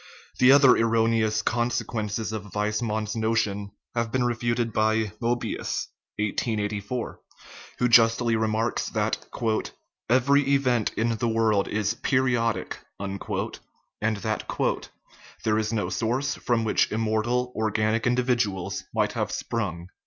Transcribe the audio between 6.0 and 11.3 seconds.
(1884), who justly re marks that" every event in the